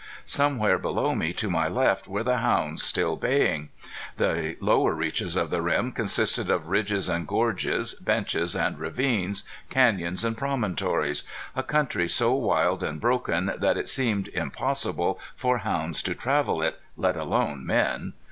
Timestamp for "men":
17.63-18.13